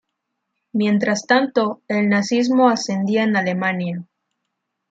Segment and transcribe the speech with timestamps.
[0.73, 4.03] Mientras tanto el nazismo ascendía en Alemania.